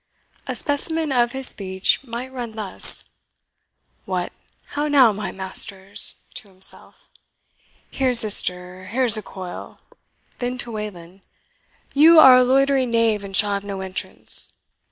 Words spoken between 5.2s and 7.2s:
masters?" (to himself)